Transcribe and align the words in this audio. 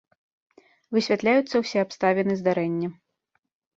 Высвятляюцца 0.95 1.55
ўсе 1.65 1.77
абставіны 1.85 2.33
здарэння. 2.43 2.87